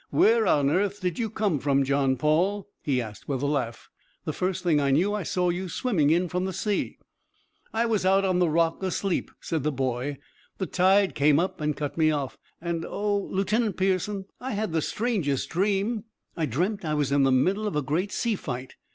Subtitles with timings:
[0.09, 3.87] "Where on earth did you come from, John Paul?" he asked with a laugh.
[4.25, 6.97] "The first thing I knew I saw you swimming in from sea."
[7.71, 10.17] "I was out on the rock asleep," said the boy.
[10.57, 12.39] "The tide came up and cut me off.
[12.59, 16.05] And oh, Lieutenant Pearson, I had the strangest dream!
[16.35, 18.77] I dreamt I was in the middle of a great sea fight.